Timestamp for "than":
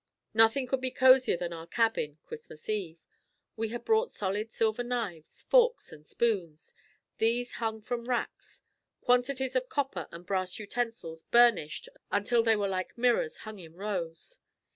1.37-1.53